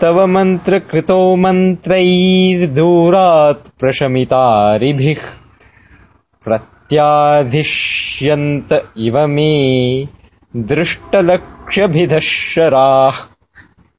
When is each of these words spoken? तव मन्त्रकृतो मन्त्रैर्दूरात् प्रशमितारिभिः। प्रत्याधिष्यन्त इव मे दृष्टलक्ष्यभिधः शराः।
तव 0.00 0.26
मन्त्रकृतो 0.26 1.36
मन्त्रैर्दूरात् 1.36 3.80
प्रशमितारिभिः। 3.80 5.22
प्रत्याधिष्यन्त 6.44 8.92
इव 8.98 9.26
मे 9.26 10.08
दृष्टलक्ष्यभिधः 10.56 12.18
शराः। 12.18 13.35